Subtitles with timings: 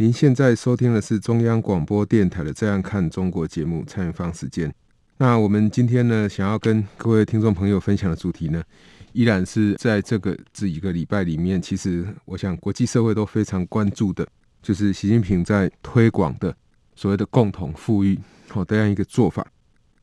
[0.00, 4.72] 您现在收听的是中央广播电台的《这样看中国》节目，蔡明芳时间。
[5.18, 8.64] 那我们今天呢，想要跟各位听众朋友分享的主题呢，
[9.12, 14.26] 依然是在这个这一个礼拜里面，其实我想国际社会都非常关注的，
[14.62, 16.56] 就是习近平在推广的
[16.96, 19.46] 所谓的共同富裕好这样一个做法。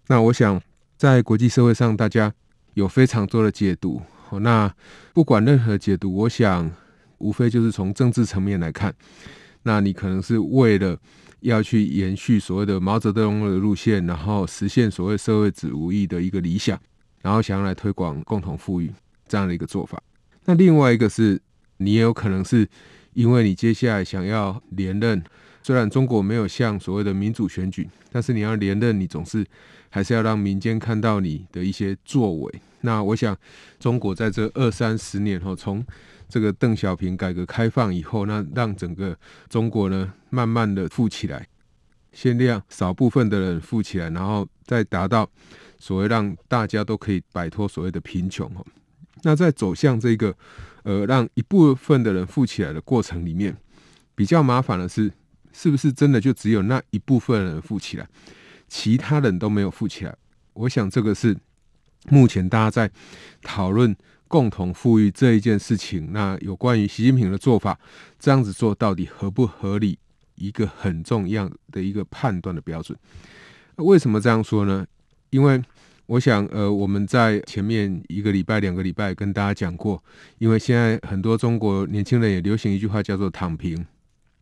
[0.05, 0.61] 那我想
[0.95, 2.31] 在国际社会上，大家
[2.75, 3.99] 有非常多的解读。
[4.41, 4.71] 那
[5.11, 6.71] 不管任何解读，我想。
[7.19, 8.93] 无非就是从政治层面来看，
[9.67, 10.97] 那你可能是为了
[11.41, 16.79] 要去延续所谓的毛泽东的路线，然后实现所谓社会主义的一个理想，
[17.21, 18.89] 然后想要来推广共同富裕
[19.27, 20.01] 这样的一个做法。
[20.45, 21.41] 那另外一个是，
[21.79, 22.65] 你也有可能是
[23.13, 25.21] 因为你接下来想要连任，
[25.61, 29.45] 虽然中国没有像所谓的民主选举，但是你要连任，你总是
[29.89, 32.61] 还是要让民间看到你的一些作为。
[32.79, 33.37] 那我想，
[33.81, 35.85] 中国在这二三十年后，从
[36.29, 39.17] 这个邓小平改革开放以后，那让整个
[39.49, 41.47] 中国呢，慢慢的富起来，
[42.11, 45.29] 先让少部分的人富起来，然后再达到
[45.79, 48.51] 所谓让大家都可以摆脱所谓的贫穷。
[49.23, 50.35] 那在走向这个
[50.83, 53.55] 呃让一部分的人富起来的过程里面，
[54.13, 55.11] 比较麻烦的是，
[55.51, 58.07] 是不是真的就只有那一部分人富起来，
[58.67, 60.15] 其他人都没有富起来？
[60.53, 61.35] 我想这个是
[62.09, 62.91] 目前大家在
[63.41, 63.95] 讨论。
[64.29, 67.79] 共同富裕这一件事情，那有关于习近平的做法，
[68.19, 69.97] 这样子做到底合不合理？
[70.35, 72.99] 一个很重要的一个判断的标准。
[73.77, 74.85] 为什么这样说呢？
[75.29, 75.63] 因为
[76.07, 80.03] 我想，呃，我们在前面一个礼拜、两个礼拜跟大家讲过，
[80.39, 83.85] 因为现在很多中国年轻人也流行一句话叫做“躺平”。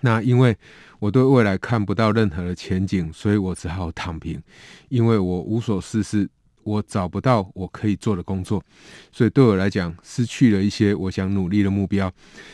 [0.02, 0.58] 那因为
[0.98, 4.42] 我对未来看不到任何的前景，所以我只好躺平，
[4.90, 6.28] 因为我无所事事。
[6.66, 8.62] 我找不到我可以做的工作，
[9.12, 12.12] 所以对我来讲，失去了一些我想努力的目标。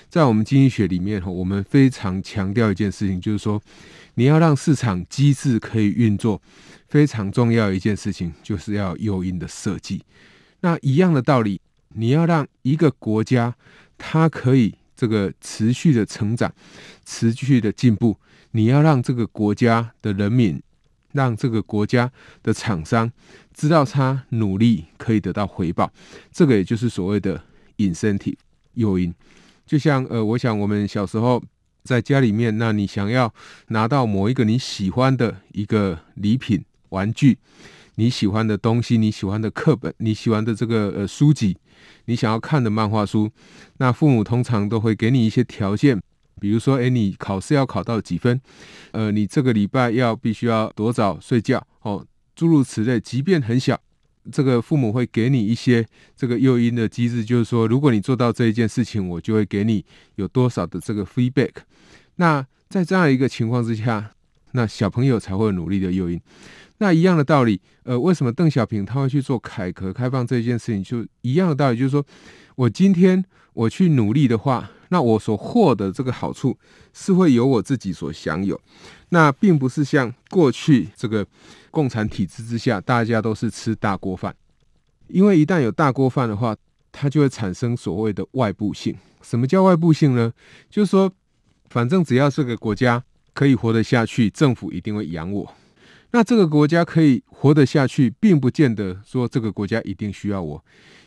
[0.09, 3.61] 在我们经济学里面，我们非常强调一件事情，就是说，
[4.16, 6.41] 你要让市场机制可以运作，
[6.89, 10.03] 非常重要一件事情，就是要诱因的设计。
[10.59, 11.61] 那一样的道理，
[11.95, 13.55] 你要让一个国家
[13.97, 16.53] 它可以这个持续的成长、
[17.05, 18.17] 持续的进步，
[18.51, 20.61] 你要让这个国家的人民。
[21.13, 22.11] 让这个国家
[22.44, 23.11] 的厂商
[23.53, 25.91] 知道他努力可以得到回报，
[26.31, 27.41] 这个也就是所谓的
[27.77, 28.38] 隐性体
[28.73, 29.13] 诱因。
[29.66, 31.41] 就像呃，我想我们小时候
[31.83, 33.33] 在家里面，那你想要
[33.67, 37.38] 拿到某一个你喜欢的一个礼品、玩具，
[37.95, 41.57] 你喜欢的东西，你喜欢的课本，你喜欢的这个呃书籍，
[42.05, 43.31] 你想要看的漫画书，
[43.78, 46.01] 那父母通常都会给你一些条件。
[46.41, 48.41] 比如说，诶，你考试要考到几分？
[48.94, 51.63] 呃，你这个礼拜要必须要多早睡觉？
[51.84, 52.03] 哦，
[52.35, 53.00] 诸如此类。
[53.00, 53.79] 即便很小，
[54.31, 55.85] 这个父母会给你一些
[56.18, 59.85] 这个诱因的机制，就是说，如果你做到这一件事情，我就会给你
[60.16, 61.52] 有多少的这个 feedback。
[62.16, 64.09] 那在这样一个情况之下，
[64.53, 66.19] 那小朋友才会努力的诱因。
[66.79, 70.84] 那一样的道理，呃，为什么邓小平他会去做改革开放这件事情？
[70.84, 72.03] 就一样的道理，就是说
[72.56, 73.23] 我今天
[73.53, 74.72] 我去努力的话。
[74.94, 76.57] 那我所获得这个好处
[76.94, 78.59] 是会由我自己所享有，
[79.07, 81.25] 那并不是像过去这个
[81.72, 84.35] 共产体制之下，大家都是吃大锅饭。
[85.07, 86.53] 因为一旦有大锅饭的话，
[86.91, 88.94] 它就会产生所谓的外部性。
[89.22, 90.34] 什么叫外部性呢？
[90.69, 91.09] 就是说，
[91.69, 93.02] 反正只要这个国家
[93.34, 95.53] 可以活得下去，政府一定会养我。
[96.12, 100.62] 那这个国家可以活得下去，并不见得说这个国家一定需要我。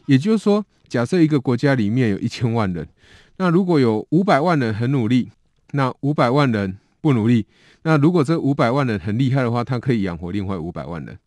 [0.06, 2.88] 也就是说，假设一个国家里面有一千万人。
[3.36, 5.30] 那如果有五百万人很努力，
[5.72, 7.46] 那五百万人不努力，
[7.82, 11.18] 那如果这五百万人很厉害的话，他可以养活另外五百万人。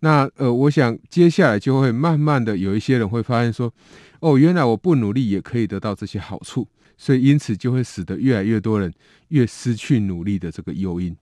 [0.00, 3.72] 那呃，我想接下来就会慢慢的有一些人会发现说，
[4.20, 6.66] 哦，原来我不努力也可以得到这些好处，
[6.96, 8.92] 所以因此就会使得越来越多人
[9.28, 11.14] 越失去努力的这个诱因。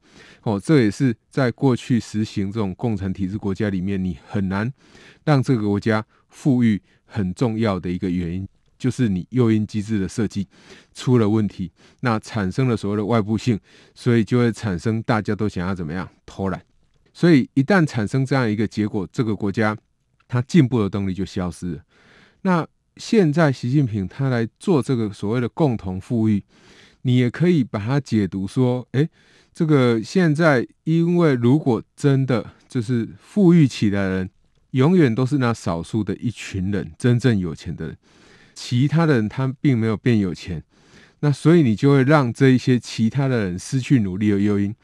[0.43, 4.73] 哦，这也是在过去实行这种共产体制国家里面，你很难
[5.25, 8.49] 让这个国家富裕很重要的一个原因。
[8.79, 10.47] 就是你诱因机制的设计
[10.95, 11.71] 出了问题，
[12.01, 13.59] 那产生了所谓的外部性，
[13.95, 16.63] 所以就会产生大家都想要怎么样偷懒，
[17.13, 19.77] 所以一旦产生这样一个结果，这个国家
[20.29, 21.83] 它进步的动力就消失了。
[22.43, 22.67] 那
[22.97, 26.43] 现在习近平他来做这个所谓的共同富裕，
[27.03, 29.09] 你也可以把它解读说，诶，
[29.55, 34.31] 这个现在，因为如果真的就是富裕起来的人，
[34.73, 37.97] 永远都是那少数的一群人真正有钱的人，
[38.61, 40.61] 其他的人他并没有变有钱，
[41.21, 44.75] 那所以你就会让这一些其他的人失去努力的诱因，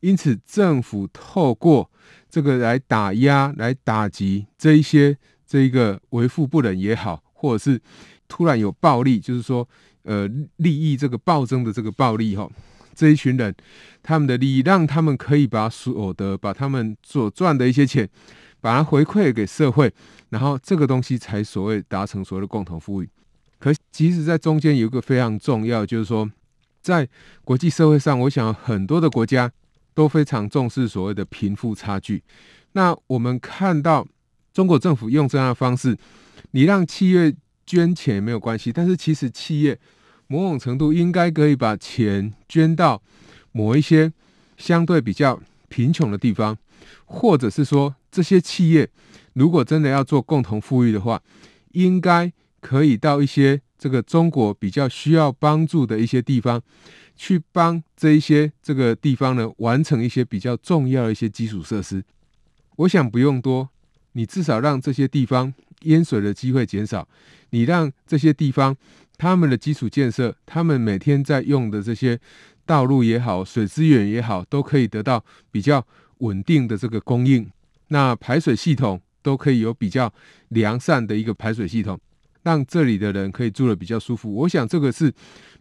[0.00, 1.90] 因此政府透过
[2.28, 5.16] 这个来打压、来打击这一些
[5.46, 7.80] 这一个为富不仁也好，或者是
[8.28, 9.66] 突然有暴利，就是说
[10.02, 12.46] 呃利益这个暴增的这个暴利哈，
[12.94, 13.54] 这一群人
[14.02, 18.06] 他们的利益让他们可以把所得、把他们所赚的一些钱。
[18.64, 19.92] 把它回馈给社会，
[20.30, 23.10] 然后这个东西才所谓达成所谓的共同富裕。
[23.58, 26.26] 可其实，在中间有一个非常重要，就是说，
[26.80, 27.06] 在
[27.44, 29.52] 国际社会上，我想很多的国家
[29.92, 32.22] 都非常重视所谓的贫富差距。
[32.72, 34.06] 那我们看到
[34.54, 35.94] 中国政府用这样的方式，
[36.52, 37.36] 你让企业
[37.66, 39.78] 捐钱没有关系，但是其实企业
[40.26, 43.02] 某种程度应该可以把钱捐到
[43.52, 44.10] 某一些
[44.56, 45.38] 相对比较
[45.68, 46.56] 贫穷的地方，
[47.04, 47.94] 或者是说。
[48.14, 48.88] 这些企业
[49.32, 51.20] 如果真的要做共同富裕的话，
[51.72, 56.62] 应该可以到一些这个中国比较需要帮助的一些地方，
[57.16, 62.04] 去帮这一些这个地方呢完成一些比较重要的一些基础设施。
[62.76, 63.68] 我想不用多，
[64.12, 65.52] 你至少让这些地方
[65.82, 67.08] 淹水的机会减少，
[67.50, 68.76] 你让这些地方
[69.18, 72.20] 他们的基础建设，他们每天在用的这些
[72.64, 75.84] 道路也好，水资源也好，都可以得到比较
[76.18, 77.50] 稳定的这个供应。
[77.88, 80.12] 那排水系统都可以有比较
[80.48, 81.98] 良善的一个排水系统，
[82.42, 84.34] 让这里的人可以住得比较舒服。
[84.34, 85.12] 我想这个是，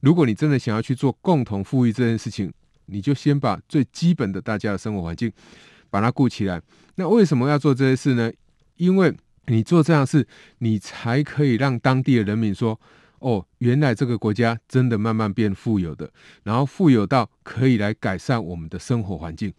[0.02, 2.52] 如果你真的想要去做共同富裕这件事情，
[2.88, 5.32] 你就先把最基本的大家的生活环境
[5.90, 6.62] 把它顾起来。
[6.96, 8.32] 那为什么要做这些事呢？
[8.78, 9.16] 因为
[9.48, 10.28] 你做这样事，
[10.60, 12.80] 你才可以让当地的人民说
[13.20, 16.12] ：“哦，原来这个国家真的慢慢变富有的，
[16.44, 19.54] 然后富有到可以来改善我们的生活环境。”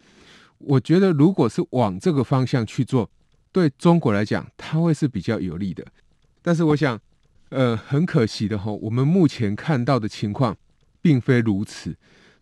[0.59, 3.09] 我觉得，如果是往这个方向去做，
[3.51, 5.85] 对中国来讲，它会是比较有利的。
[6.41, 6.99] 但是，我想，
[7.49, 10.55] 呃，很可惜的哈，我们目前看到的情况
[11.01, 11.95] 并非如此。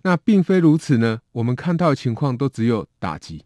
[0.03, 1.21] 那并非如此呢？
[1.31, 3.43] 我们看到的情况都只有打击。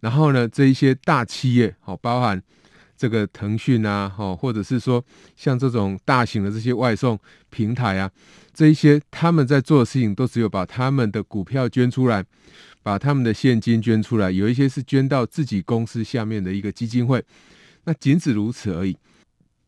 [0.00, 2.42] 然后呢，这一些大企业，好，包含
[2.96, 5.04] 这个腾讯啊，哈，或者是说
[5.36, 7.16] 像这种大型的这些外送
[7.50, 8.10] 平台啊，
[8.52, 12.24] 这一些他们在做的事情，都只有把他们的股票捐出来。
[12.82, 17.24] 把他们的现金捐出来，有一些是捐到自己公司下面的一个基金会，
[17.84, 18.96] 那仅止如此而已。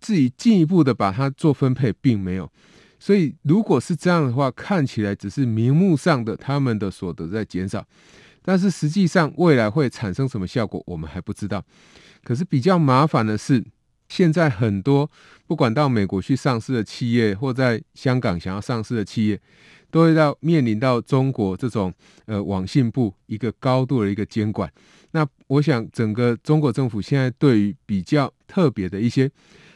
[0.01, 2.51] 至于进一步的把它做分配，并没有。
[2.99, 7.87] 所以如果是这样的话，看起来只是名目上的他们的所得在减少，
[8.43, 11.65] 但是实际上未来会产生什么效果，我们还不知道。
[12.23, 13.65] 可是比较麻烦的是，
[14.09, 15.11] 现在很多
[15.47, 19.41] 不管到美国去上市的企业，或在香港想要上市的企业。
[19.95, 21.95] 都会到面临到中国这种
[22.27, 24.69] 呃网信部一个高度的一个监管，
[25.13, 29.31] 那我想整个中国政府现在对于比较特别的一些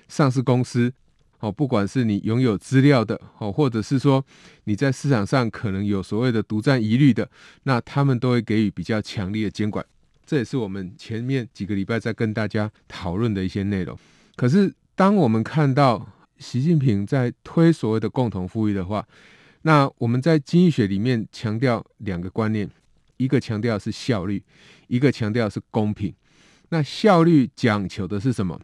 [0.09, 0.93] 上市公司，
[1.39, 4.25] 哦，不管是你拥有资料的，哦，或者是说
[4.65, 7.31] 你在市场上可能有所谓的独占疑虑的，
[7.63, 9.87] 那他们都会给予比较强力的监管。
[10.27, 13.97] 这也是我们前面几个礼拜在跟大家讨论的一些内容。
[14.35, 16.05] 可是当我们看到
[16.39, 19.07] 习近平在推所谓的共同富裕的话，
[19.63, 22.71] 那我们在经济学里面强调两个观念，
[23.17, 24.43] 一个强调是效率，
[24.87, 26.15] 一个强调是公平。
[26.71, 28.61] 那效率讲求的是什么？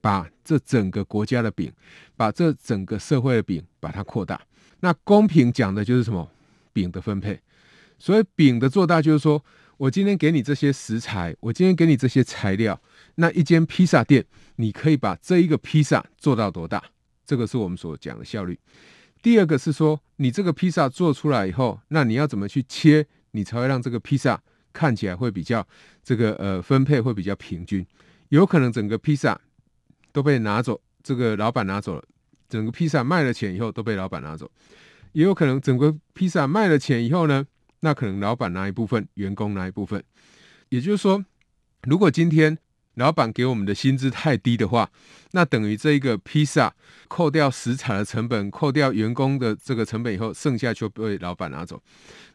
[0.00, 1.72] 把这整个国家的饼，
[2.16, 4.40] 把这整个社会的饼，把它扩大。
[4.80, 6.30] 那公平讲的就是什么？
[6.72, 7.40] 饼的分配。
[7.98, 9.44] 所以饼的做大，就是说
[9.76, 12.80] 我今天给你这些食材，我今天给你这些材料，
[13.16, 16.80] 那一间披萨店，你可以把这一个披萨做到多大？
[17.26, 18.56] 这个是我们所讲的效率。
[19.22, 24.40] 第二个是说，你这个披萨做出来以后，那你要怎么去切，你才会让这个披萨
[24.72, 25.66] 看起来会比较
[26.04, 27.84] 这个呃分配会比较平均？
[28.28, 29.40] 有可能整个披萨
[30.12, 32.04] 都被拿走，这个老板拿走了，
[32.48, 34.50] 整个披萨卖了钱以后都被老板拿走，
[35.12, 37.46] 也有可能整个披萨卖了钱以后呢，
[37.80, 40.02] 那可能老板拿一部分，员工拿一部分。
[40.68, 41.24] 也就是说，
[41.82, 42.58] 如果今天
[42.98, 44.90] 老板给我们的薪资太低的话，
[45.30, 46.74] 那等于这一个披萨
[47.06, 51.80] 扣掉食材的成本，扣掉员工的这个成本以后，剩下就被老板拿走。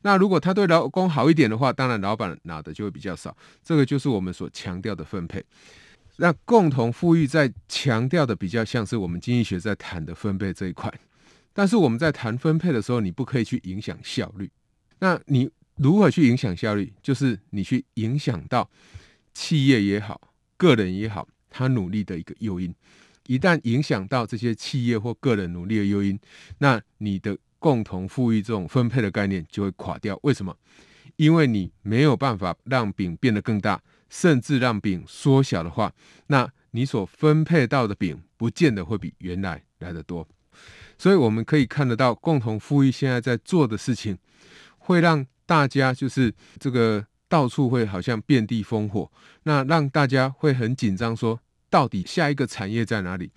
[0.02, 3.36] 那如果他对劳工好一点的话，当然老板拿的就会比较少。
[3.64, 5.44] 这个就是我们所强调的分配。
[6.18, 10.94] 那共同富裕在强调的比较像是我们经济学在谈的分配这一块。
[11.54, 14.50] 但是我们在谈分配的时候，你不可以去影响效率。
[15.00, 16.94] 那你如何去影响效率？
[17.02, 18.70] 就是你去影响到
[19.34, 20.22] 企业也好。
[20.64, 22.74] 个人也好，他努力的一个诱因，
[23.28, 26.18] 一旦影响到这些企业或个人努力的诱因，
[26.60, 30.18] 那你的共同富裕这种分配的概念就会垮掉。
[30.24, 30.56] 为什么？
[31.18, 35.92] 因为你没有办法让饼变得更大，甚至让饼缩小的话，
[36.28, 40.26] 那你所分配到的饼不见得会比原来来得多。
[40.98, 44.18] 所以我们可以看得到，共同富裕现在在做的事情，
[44.78, 49.12] 会让大家就是这个到处会好像遍地烽火，
[49.42, 53.32] 那让大家会很紧张，说到底下一个产业在哪里？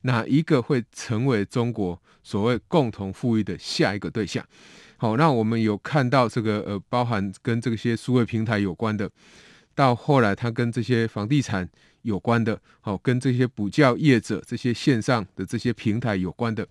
[0.00, 4.42] 哪一个会成为中国所谓共同富裕的下一个对象？
[4.96, 9.10] 好，那我们有看到这个呃，包含跟这些数位平台有关的，
[9.74, 11.68] 到后来它跟这些房地产
[12.00, 16.66] 有关的，好，跟这些补教业者、这些线上的这些平台有关的，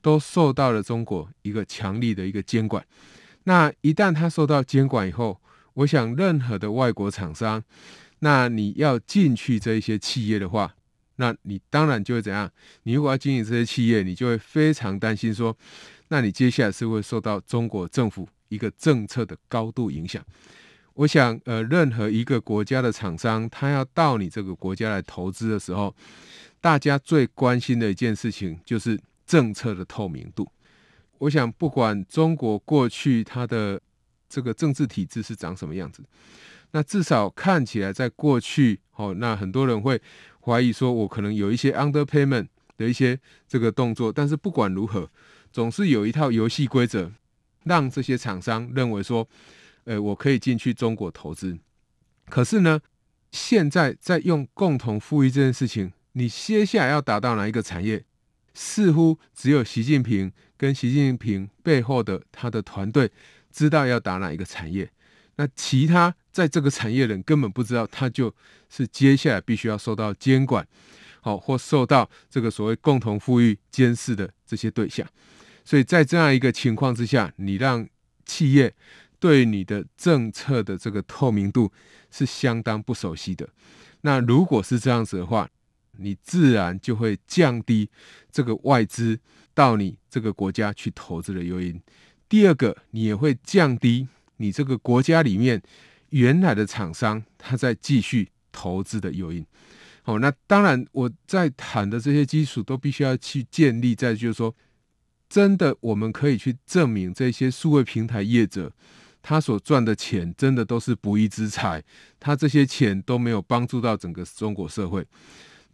[0.00, 2.82] 都受到了中国一个强力的一个监管。
[3.42, 5.38] 那一旦它受到监管以后，
[5.74, 7.62] 我想任何的外国厂商，
[8.20, 10.74] 那你要进去这一些企业的话，
[11.16, 12.50] 那你当然就会怎样？
[12.84, 15.56] 你如果要经营这些企业，你就会非常担心说，
[16.08, 20.24] 那你接下来是会受到中国政府一个政策的高度影响。
[20.94, 25.92] 我想，呃，任何一个国家的厂商，他要到你这个国家来投资的时候，
[26.60, 30.48] 大家最关心的一件事情就是政策的透明度。
[31.18, 33.80] 我想，不管中国过去它的
[34.34, 36.02] 这个政治体制是长什么样子，
[36.72, 40.02] 那至少看起来，在过去，哦，那很多人会
[40.40, 45.08] 怀疑说，我可能有一些 underpayment 的一些这个动作，但是不管如何，
[45.52, 47.12] 总是有一套游戏规则，
[47.62, 49.28] 让这些厂商认为说，
[49.84, 51.56] 呃，我可以进去中国投资。
[52.28, 52.80] 可是呢，
[53.30, 58.04] 现在在用共同富裕这件事情，你接下来要达到哪一个产业？
[58.52, 63.10] 似乎只有习近平跟习近平背后的他的团队
[63.54, 64.90] 知道要打哪一个产业，
[65.36, 68.34] 那其他在这个产业人根本不知道，他就
[68.68, 70.66] 是接下来必须要受到监管，
[71.20, 75.06] 好，或受到这个所谓共同富裕监视的这些对象。
[75.64, 77.88] 所以在这样一个情况之下，你让
[78.26, 78.74] 企业
[79.20, 81.72] 对你的政策的这个透明度
[82.10, 83.48] 是相当不熟悉的。
[84.00, 85.48] 那如果是这样子的话，
[85.98, 87.88] 你自然就会降低
[88.32, 89.18] 这个外资
[89.54, 91.80] 到你这个国家去投资的诱因。
[92.34, 95.62] 第二个，你也会降低你这个国家里面
[96.08, 99.46] 原来的厂商他在继续投资的诱因。
[100.02, 104.52] 好，那当然我在谈的这些基础都必须要去建立在，就是说，
[105.28, 108.72] 真的我们可以去证明这些数位平台业者
[109.22, 111.84] 他所赚的钱真的都是不义之财，
[112.18, 115.06] 他这些钱都没有帮助到整个中国社会。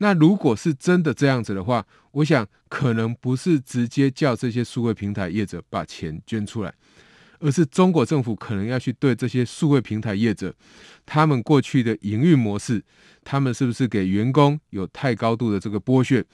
[0.02, 6.72] 那如果是真的这样子的话，我想可能不是直接叫这些数位平台业者把钱捐出来，
[7.38, 10.54] 而是中国政府可能要去对这些数位平台业者，
[11.04, 12.82] 他们过去的营运模式，
[13.22, 16.24] 他们是不是给员工有太高度的这个剥削，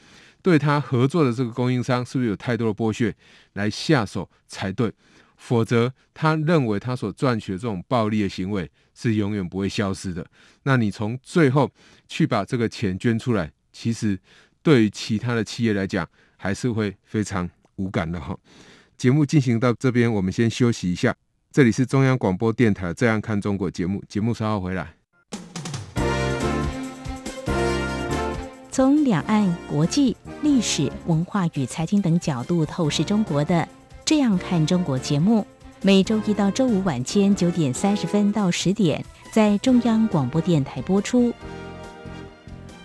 [0.43, 3.13] 对他合作的这个供应商是不是有太多的剥削，
[3.55, 4.93] 来下手才对。
[5.37, 10.27] 否则，他认为他所赚取的这种暴利的行为是永远不会消失的。
[10.63, 11.71] 那你从最后
[12.09, 14.19] 去把这个钱捐出来，其实
[14.63, 18.35] 对于其他的企业来讲，还是会非常无感的哈。
[18.97, 21.15] 节目进行到这边，我们先休息一下。
[21.53, 24.95] 这里是中央广播电台《这样看中国》节目，节目稍后回来。
[28.71, 33.69] 从两岸、国际、历史文化与财经等角度透视中国的。
[34.07, 35.47] 这样看中国节目，
[35.83, 41.31] 每周一到周五晚间九点三十分到十点，在中央广播电台播出。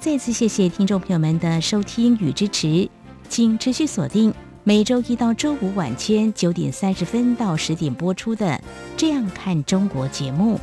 [0.00, 2.88] 再次谢谢听众朋友们的收听与支持，
[3.28, 4.32] 请持续锁定
[4.64, 8.46] 每周一到周五晚间九点三十分到十点播出的
[8.96, 10.58] 《这样看中国》节目。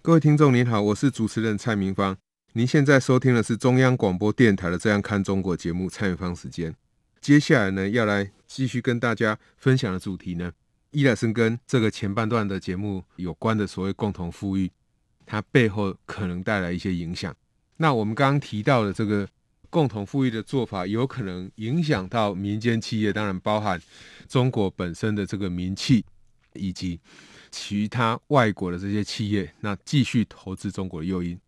[0.00, 2.16] 各位听众您好，我是主持人蔡明芳，
[2.52, 6.72] 您现在收听的是中央广播电台的《这样看中国》节目，蔡明芳时间。
[7.20, 10.52] 接下来呢，要来继续跟大家分享的主题呢，
[10.92, 14.70] 依然是跟这个前半段的节目有关的所谓共同富裕，
[15.26, 17.34] 它背后可能带来一些影响。
[17.76, 19.28] 那我们刚刚提到的这个
[19.68, 23.80] 共同富裕的做法，有可能影响到民间企业，当然包含
[24.28, 26.04] 中国本身的这个民企，
[26.54, 27.00] 以及
[27.50, 31.38] 其他外国的这些企业，那继续投资中国的诱因。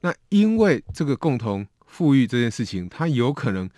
[0.00, 3.68] 那因为这个共同富裕这件事情，它有可能。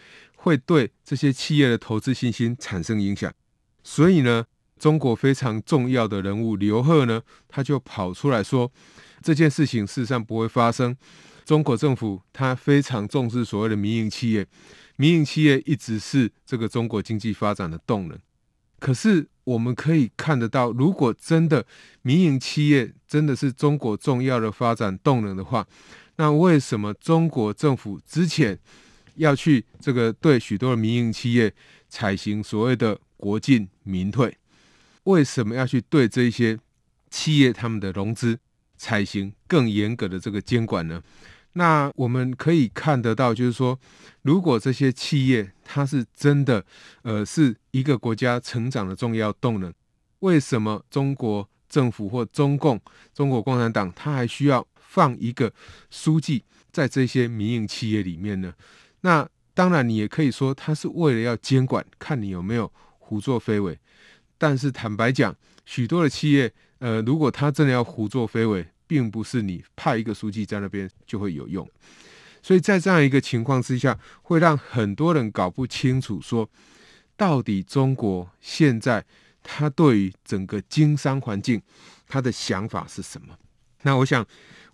[0.41, 3.35] 会对这些企业的投资信心产生影响，
[3.83, 4.47] 所以呢，
[4.79, 8.71] 中国非常重要的人物刘鹤呢，他就跑出来说，
[9.21, 10.97] 这件事情事实上不会发生。
[11.45, 14.47] 中国政府他非常重视所谓的民营企业，
[14.97, 18.19] 民营企业一直是这个中国经济发展的动能。
[18.79, 21.67] 可是我们可以看得到，如果真的
[22.03, 25.67] 民营企业真的是中国重要的发展动能的话，
[26.17, 28.59] 那为什么中国政府之前
[29.17, 31.53] 要去这个对许多的民营企业
[31.89, 34.37] 采行所谓的国进民退？
[35.09, 36.59] 为什么要去对这些
[37.09, 38.39] 企业他们的融资
[38.77, 41.03] 采行更严格的这个监管呢？
[41.55, 43.79] 那我们可以看得到，就是说，
[44.21, 46.63] 如果这些企业它是真的，
[47.03, 49.73] 呃，是一个国家成长的重要动能，
[50.21, 52.79] 为什么中国政府或中共、
[53.15, 55.51] 中国共产党，它还需要放一个
[55.91, 58.53] 书记在这些民营企业里面呢？
[59.01, 63.79] 那当然，你也可以说，它是为了要监管，看你有没有胡作非为。
[64.39, 65.35] 但是坦白讲，
[65.67, 71.69] 许多的企业，呃，如果他真的要胡作非为，并不是你派一个书记在那边就会有用，
[72.41, 76.49] 所以在这样一个情况之下，会让很多人搞不清楚说，
[77.17, 79.05] 到底中国现在
[79.43, 81.61] 他对于整个经商环境
[82.07, 83.37] 他的想法是什么？
[83.83, 84.25] 那我想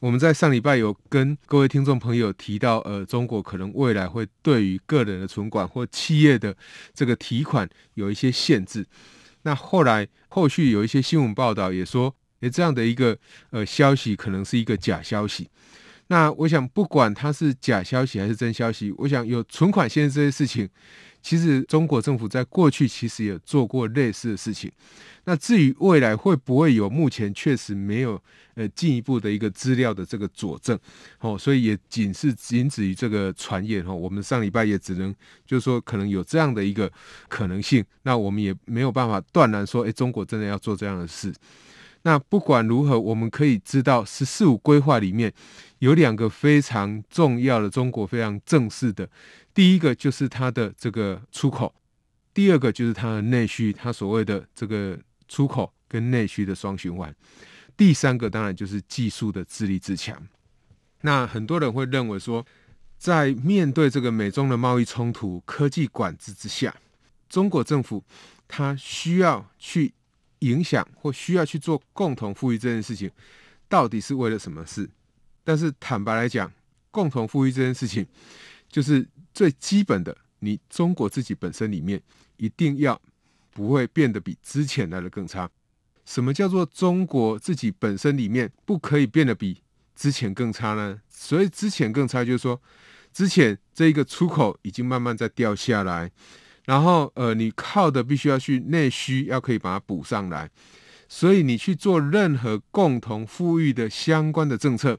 [0.00, 6.54] 我们在上礼拜有跟各位听众朋友提到，呃，中国可能未来会对于个人的存款或企业的
[6.92, 8.86] 这个提款有一些限制。
[9.44, 12.14] 那后来后续有一些新闻报道也说。
[12.52, 13.16] 这样的一个
[13.52, 15.48] 呃消息可能是一个假消息。
[16.08, 20.68] 那我想，不管它是假消息还是真消息，我想有存款限制这些事情，
[21.24, 24.70] 其实中国政府在过去其实也做过类似的事情。
[25.24, 28.22] 那至于未来会不会有，目前确实没有
[28.56, 30.78] 呃进一步的一个资料的这个佐证
[31.20, 33.90] 哦，所以也仅是仅止于这个传言哈。
[33.94, 35.14] 我们上礼拜也只能
[35.46, 36.92] 就是说可能有这样的一个
[37.26, 41.32] 可能性，那我们也没有办法断然说，诶，中国真的要做这样的事。
[42.06, 45.32] 那不管如何，我们可以知道“十四五”规划里面
[45.78, 49.08] 有两个非常重要的中国非常正式的，
[49.54, 51.74] 第一个就是它的这个出口，
[52.34, 57.14] 第二个就是它的内需，它所谓的这个出口跟内需的双循环，
[57.74, 60.22] 第三个当然就是技术的自立自强。
[61.00, 62.44] 那很多人会认为说，
[62.98, 66.76] 在面对这个美中的贸易冲突、科技管制之下，
[67.30, 68.04] 中国政府
[68.46, 69.94] 它需要去。
[70.44, 73.10] 影响或需要去做共同富裕这件事情，
[73.68, 74.88] 到底是为了什么事？
[75.42, 76.50] 但是坦白来讲，
[76.90, 78.06] 共同富裕这件事情，
[78.68, 82.00] 就是最基本的，你中国自己本身里面
[82.36, 83.00] 一定要
[83.52, 85.50] 不会变得比之前来的更差。
[86.04, 89.62] 什么叫做中国自己本身里面不可以变得比
[89.96, 91.00] 之前更差呢？
[91.08, 92.60] 所以之前更差，就是说
[93.12, 96.10] 之前这一个出口已经慢慢在掉下来。
[96.64, 100.50] 然后，呃，你靠的必须要去内需，要可以把它补上来。
[101.08, 104.98] 所以，你去做任何共同富裕的相关的政策，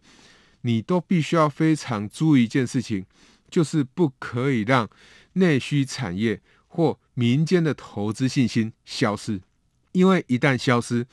[0.61, 3.05] 你都必须要非常注意一件事情，
[3.49, 4.87] 就是不可以让
[5.33, 9.41] 内需产业或民间的投资信心消失。
[9.93, 11.07] 因为一旦消失，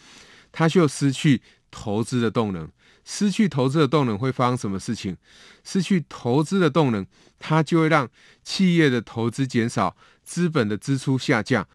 [0.52, 2.70] 它就失去投资的动能。
[3.04, 5.16] 失去投资的动能会发生什么事情？
[5.64, 7.04] 失去投资的动能，
[7.38, 8.08] 它就会让
[8.44, 9.96] 企业的投资减少。
[10.32, 11.68] 资本的支出下降，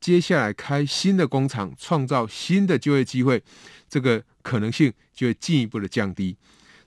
[0.00, 3.40] 接下来开新的工厂，创造新的就业机会，
[3.88, 6.36] 这个可能性就会进一步的降低。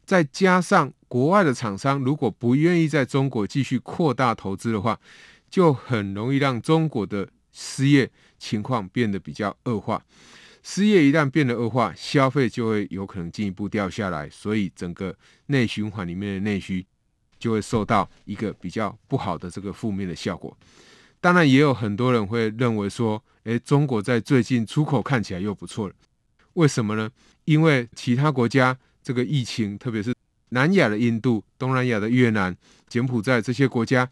[0.04, 5.00] 再加上国外的厂商如果不愿意在中国继续扩大投资的话，
[5.50, 10.04] 就很容易让中国的失业情况变得比较恶化。
[10.62, 16.86] 失业一旦变得恶化，消费就会有可能进一步掉下来，所以整个内循环里面的内需
[17.40, 20.58] 就会受到一个比较不好的这个负面的效果。
[21.24, 25.96] 当然，也有很多人会认为说，诶，中国在最近出口看起来又不错了，
[26.56, 27.10] 为什么呢？
[27.46, 30.14] 因为其他国家这个疫情，特别是
[30.50, 32.54] 南亚的印度、东南亚的越南、
[32.90, 34.06] 柬埔寨这些国家，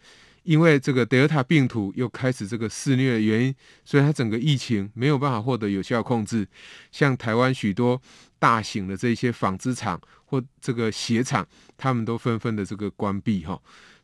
[0.44, 6.48] 因为这个德尔塔病毒又开始这个肆虐的原因，所以它整个疫情没有办法获得有效控制。
[6.94, 8.02] 像台湾许多
[8.40, 11.46] 大型的这些纺织厂或这个鞋厂，
[11.76, 13.62] 他们都纷纷的这个关闭哈。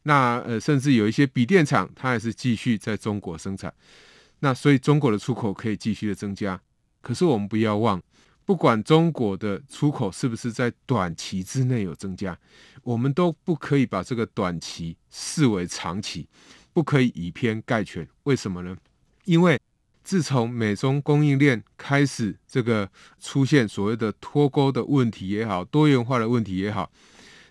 [0.07, 3.73] 那呃，甚至有一些笔电厂，它还是继续在中国生产。
[4.39, 6.57] 那所以中国的出口可以继续的增加。
[7.01, 8.01] 可是我们不要忘，
[8.45, 12.39] 不管中国的出口是不是在短期之内有增加，
[12.83, 16.29] 我们都不可以把这个短期视为长期，
[16.71, 18.07] 不可以以偏概全。
[18.23, 18.77] 为什么呢？
[19.25, 19.59] 因为
[20.05, 22.89] 自从美中供应链开始这个
[23.19, 26.89] 出现所谓的脱钩的问题也好，多元化的问题也好。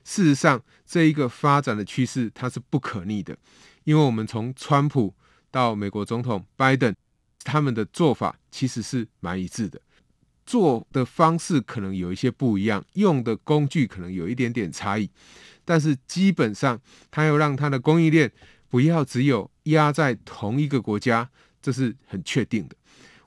[0.07, 3.37] 事实上，这一个发展的趋势它是不可逆的，
[3.83, 5.12] 因为我们从川普
[5.51, 6.95] 到美国总统拜登，
[7.42, 9.81] 他们的做法其实是蛮一致的，
[10.47, 15.11] 做的方式可能有一些不一样，用的工具可能有一点点差异，
[15.64, 18.31] 但是基本上，他要让他的供应链
[18.69, 21.29] 不要只有压在同一个国家，
[21.61, 22.77] 这是很确定的。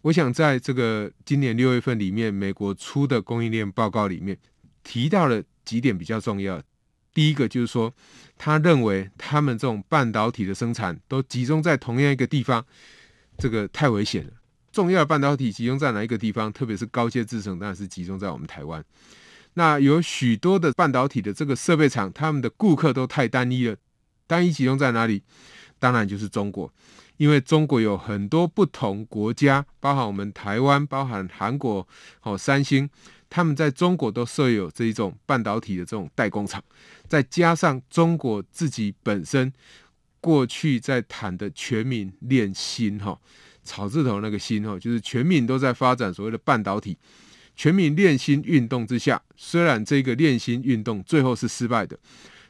[0.04, 4.38] 我想在这个今年六月份里面，美国出的供应链报告里面
[4.82, 6.64] 提到了几点比较重要。
[7.20, 7.94] 第一个就是说，
[8.38, 12.66] 他认为他们这种半导体的生产都集中在同样一个地方，
[13.38, 14.32] 这个太危险了。
[14.72, 16.50] 重要的半导体集中在哪一个地方？
[16.54, 18.82] 特别是高阶制程，当然是集中在我们台湾。
[19.56, 23.76] 那有许多的半导体的这个设备厂，他们的顾客都太单一了。
[24.26, 25.22] 单一集中在哪里？
[25.78, 26.74] 当然就是中国。
[27.18, 31.86] 因为中国有很多不同国家，包含我们台湾，包含韩国，
[32.22, 32.90] 哦，三星，
[33.30, 36.64] 他们在中国都设有这一种半导体的这种代工厂，
[37.08, 39.52] 再加上中国自己本身
[40.20, 43.20] 过去在谈的全民炼芯，哈，
[43.64, 46.98] 草字头那个芯，哈，就是全民都在发展所谓的半导体，
[47.56, 51.98] 全民炼芯运动之下，虽然这个炼芯运动最后是失败的，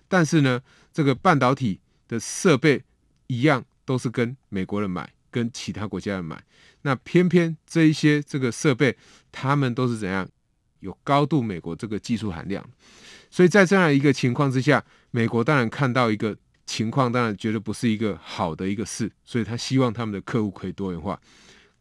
[0.08, 0.62] 但是呢，
[0.94, 2.84] 这个半导体的设备
[3.28, 3.66] 一样。
[3.90, 6.40] 都是跟美国人买，跟其他国家人买。
[6.84, 8.96] 那偏偏这一些这个设备，
[9.32, 10.30] 他们都是怎样？
[10.80, 12.64] 有高度美国这个技术含量。
[13.30, 19.12] 所以在这样一个情况之下，美国当然看到一个情况，当然觉得不是一个好的一个事。
[19.24, 21.20] 所以他希望他们的客户可以多元化。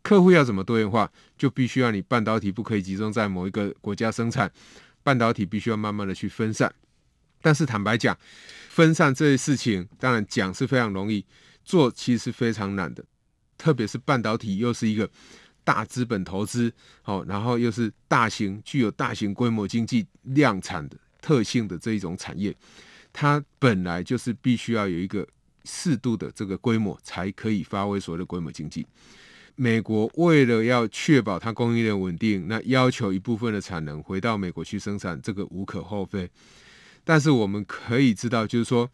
[0.02, 1.10] 客户要怎么多元化？
[1.36, 4.50] 就必须要你半导体不可以集中在某一个国家生产，
[5.02, 6.72] 半导体必须要慢慢的去分散。
[7.40, 8.16] 但是坦白讲，
[8.68, 11.24] 分散这些事情，当然讲是非常容易。
[11.64, 13.04] 做其实是非常难的，
[13.58, 15.10] 特别是半导体又是一个
[15.68, 22.56] 大资本投资，好，然后又是大型具有大型规模经济量产的特性的这一种产业，
[23.12, 25.28] 它本来就是必须要有一个
[25.64, 28.86] 适度的这个规模，才可以发挥所谓的规模经济。
[29.56, 36.30] 美国为了要确保它供应链稳定，那要求一部分的产能回到美国去生产，这个无可厚非。
[37.04, 38.90] 但是我们可以知道，就是说。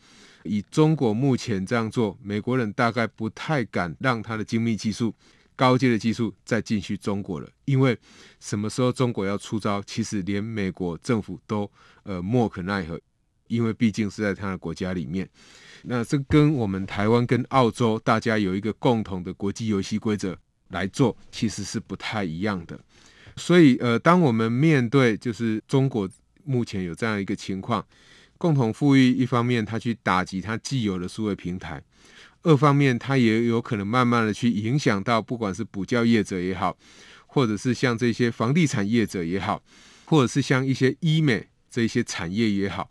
[0.46, 5.14] 以中国目前这样做，美国人大概不太敢让他的精密技术、
[5.56, 7.96] 高阶的技术再进去中国了，因为
[8.40, 11.70] 什么时候中国要出招，其实连美国政府都
[12.02, 13.00] 呃莫可奈何，
[13.48, 15.28] 因为毕竟是在他的国家里面。
[15.82, 20.36] 那这跟我们台湾跟澳洲大家有一个共同的国际游戏规则
[20.68, 22.78] 来做，其实是不太一样的。
[23.36, 26.08] 所以呃，当我们面对就是中国
[26.44, 27.84] 目前有这样一个情况。
[28.36, 31.78] 共同富裕，一方面，他去打击他既有的数位平台；
[32.44, 36.76] 二方面，它也有可能慢慢的去影响到，不管是补教业者也好，
[37.26, 39.62] 或者是像这些房地产业者也好，
[40.04, 42.88] 或者是像一些医美这些产业也好。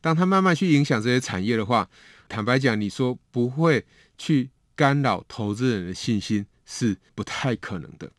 [0.00, 1.88] 当它慢慢去影响这些产业的话，
[2.28, 3.84] 坦白讲，你说不会
[4.16, 8.10] 去干扰投资人的信心是不太可能的。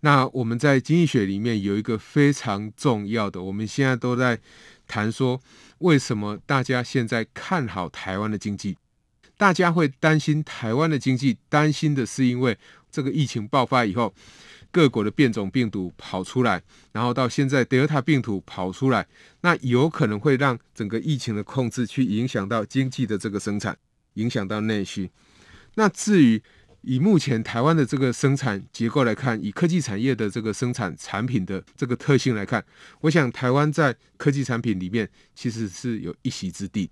[0.00, 4.38] 那我们在经济学里面有一个非常重要的，我们现在都在
[4.88, 5.40] 谈说。
[5.78, 8.78] 为什么大家现在看好台湾的经济？
[9.36, 12.56] 大家会担心台湾的经济，担心的是因为
[12.90, 14.14] 这个疫情爆发以后，
[14.70, 19.06] 各国的变种病毒跑出来，然后到现在德尔塔病毒跑出来，
[19.40, 23.76] 那有可能会让整个疫情的控制去影响到经济的这个生产，
[24.14, 25.10] 影响到内需。
[25.74, 26.40] 那至于，
[26.82, 32.64] 以目前台湾的这个生产结构来看，以科技产业的这个生产产品的这个特性来看，
[33.00, 36.90] 我想台湾在科技产品里面其实是有一席之地。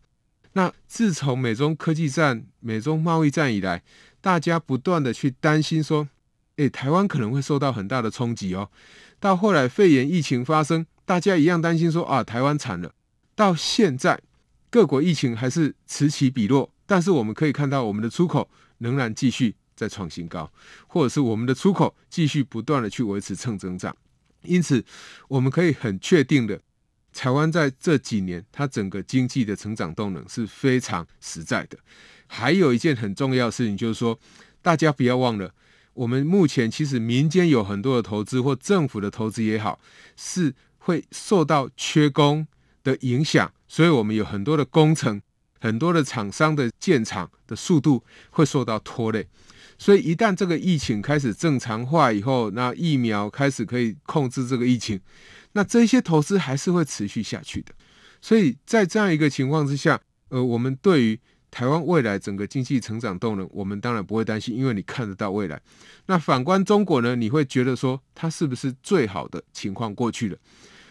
[0.55, 3.83] 那自从美中科技战、美中贸易战以来，
[4.21, 6.09] 大家不断的去担心说，
[6.57, 8.71] 诶，台湾可能会受到很大的冲击哦。
[9.19, 12.93] 到后来肺炎疫情发生，大家一样担心说啊，台湾惨了。
[13.35, 14.21] 到现在
[14.71, 19.55] 各国疫情还是此起彼落，但是我们可以看到我们的出口仍然继续。
[19.75, 20.49] 在创新高，
[20.87, 23.97] 或者是我们的出口继续不断的去维持正增长，
[24.43, 24.85] 因此
[25.27, 26.61] 我们可以很确定的，
[27.13, 31.79] 台湾在这几年它整个经济的成长动能是非常实在的。
[32.27, 34.19] 还有一件很重要的事情就是说，
[34.63, 35.53] 大家不要忘了，
[35.93, 39.79] 我们目前其实民间有很多的投资或政府的投资也好，
[40.17, 42.47] 是会受到缺工
[42.83, 45.21] 的影响，所以我们有很多的工程、
[45.61, 49.29] 很多的厂商的建厂的速度会受到拖累。
[49.83, 55.01] 所以一旦这个疫情开始正常化以后，那疫苗开始可以控制这个疫情，
[55.55, 57.75] 那这些投资还是会持续下去的。
[58.21, 61.19] 所以在这样一个情况之下，呃，我们对于
[61.51, 65.61] 台湾未来整个经济成长动能，我们当然不会担心，因为你看得到未来。
[66.07, 70.39] 那反观中国呢，你会觉得说它是不是最好的情况过去了？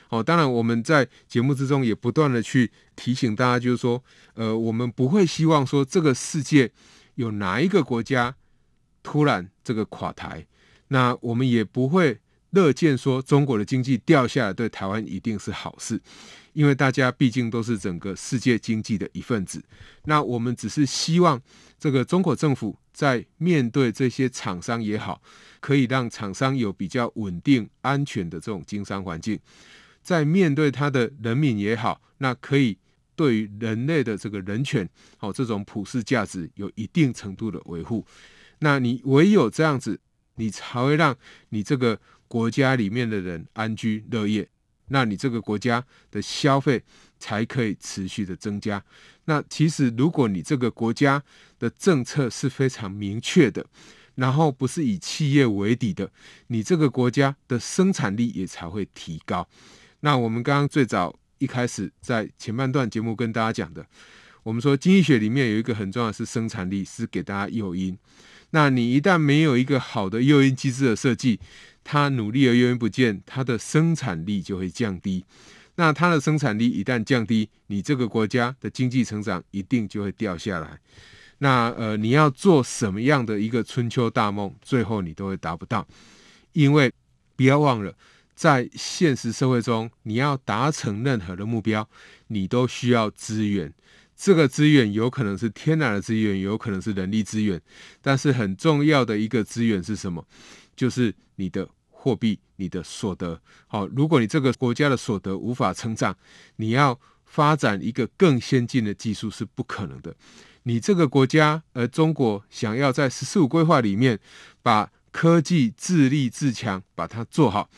[0.10, 6.70] 哦，当然我们在节目之中也不断的去提醒大家，就是说，呃，我们不会希望说这个世界
[7.16, 8.36] 有哪一个国家。
[9.04, 10.46] 突然这个垮台，
[10.90, 12.20] 那我们也不会
[12.52, 16.02] 乐见说中国的经济掉下来对台湾一定是好事，
[16.54, 19.64] 因为大家毕竟都是整个世界经济的一份子。
[20.06, 21.42] 那我们只是希望
[21.80, 25.22] 这个中国政府在面对这些厂商也好，
[25.62, 29.40] 可以让厂商有比较稳定、安全的这种经商环境，
[30.04, 32.78] 在面对他的人民也好，那可以
[33.16, 34.88] 对于人类的这个人权，
[35.20, 38.06] 哦，这种普世价值有一定程度的维护。
[38.64, 40.00] 那你唯有这样子，
[40.36, 41.16] 你才会让
[41.50, 44.48] 你这个国家里面的人安居乐业，
[44.88, 46.84] 那你这个国家的消费
[47.20, 48.84] 才可以持续的增加。
[49.26, 51.24] 那其实，如果你这个国家
[51.60, 53.66] 的政策是非常明确的，
[54.16, 56.12] 然后不是以企业为底的，
[56.48, 59.48] 你这个国家的生产力也才会提高。
[60.02, 63.86] 那我们刚刚最早一开始在前半段节目跟大家讲的，
[64.44, 67.98] 我们说经济学里面有一个很重要是生产力，是给大家诱因。
[68.52, 71.40] 那你一旦没有一个好的诱因机制的设计，
[71.84, 75.26] 他努力而诱因不见，他的生产力就会降低。
[75.76, 80.78] 那他的生产力一旦降低，你这个国家的经济成长一定就会掉下来。
[81.40, 85.88] 那呃，你要做什么样的一个春秋大梦，最后你都会达不到，
[86.52, 86.92] 因为
[87.36, 87.96] 不要忘了，
[88.36, 91.90] 在现实社会中，你要达成任何的目标，
[92.28, 93.74] 你都需要资源。
[94.22, 97.60] 这个资源有可能是天然的资源，有可能是人力资源，
[98.04, 100.24] 但是很重要的一个资源是什么？
[100.76, 103.42] 就是你的货币、你的所得。
[103.66, 106.16] 好，如果你这个国家的所得无法成长，
[106.58, 110.16] 你要发展一个更先进的技术是不可能的。
[110.64, 114.20] 你这个国家，而中国想要在“十四五”规划里面
[114.62, 117.72] 把科技自立自强，把它做好。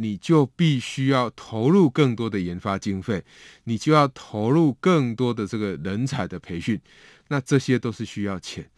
[0.00, 3.24] 你就必须要投入更多的研发经费，
[3.64, 6.80] 你就要投入更多的这个人才的培训，
[7.28, 8.70] 那这些都是需要钱。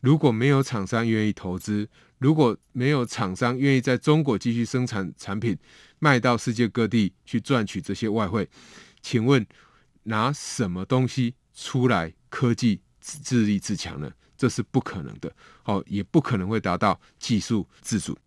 [0.00, 5.56] 如果没有厂商愿意投资，如果没有厂商愿意在中国继续生产产品，
[5.98, 8.48] 卖到世界各地去赚取这些外汇，
[9.02, 9.46] 请问
[10.04, 14.10] 拿什么东西出来科技自立自强呢？
[14.36, 15.32] 这是不可能的，
[15.64, 18.18] 哦，也不可能会达到技术自主。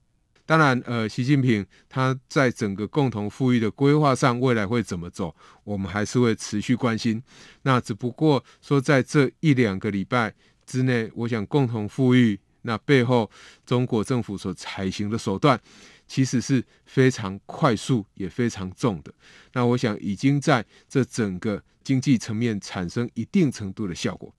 [0.45, 7.21] 当然，呃，习近平他在整个共同富裕的规划上，未来会怎么走，我们还是会持续关心。
[7.63, 10.33] 那只不过说，在这一两个礼拜
[10.65, 13.29] 之内，我想共同富裕那背后，
[13.65, 15.59] 中国政府所采行的手段，
[16.07, 19.11] 其实是非常快速也非常重的。
[19.53, 24.33] 那我想已经在这整个经济层面产生一定程度的效果。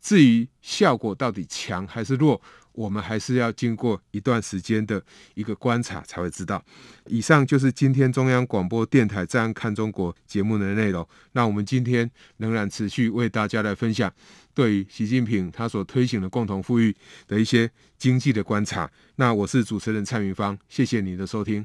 [0.00, 2.40] 至于效果到底强还是弱，
[2.72, 5.02] 我们还是要经过一段时间的
[5.34, 6.62] 一个观察才会知道。
[7.06, 11.06] 以上就是今天中央广播电台《这样看中国》节目的内容。
[11.32, 14.12] 那我们今天仍然持续为大家来分享
[14.54, 16.94] 对于习近平他所推行的共同富裕
[17.26, 18.90] 的一些经济的观察。
[19.16, 21.64] 那我是主持人蔡云芳，谢谢你的收听。